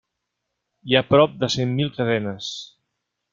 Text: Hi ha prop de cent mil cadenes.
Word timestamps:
Hi 0.91 0.97
ha 0.99 1.03
prop 1.09 1.35
de 1.43 1.49
cent 1.57 1.77
mil 1.81 1.93
cadenes. 1.99 2.49